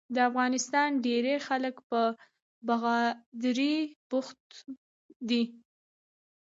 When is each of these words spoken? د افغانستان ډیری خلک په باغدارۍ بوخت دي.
د 0.15 0.17
افغانستان 0.29 0.89
ډیری 1.05 1.35
خلک 1.47 1.75
په 1.89 2.01
باغدارۍ 2.67 3.75
بوخت 4.09 4.39
دي. 5.29 5.43